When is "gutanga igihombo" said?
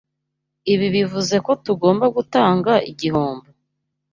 2.15-3.47